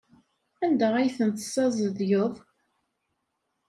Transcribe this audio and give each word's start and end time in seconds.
Anda 0.65 0.87
ay 0.97 1.09
ten-tessazedgeḍ? 1.17 2.33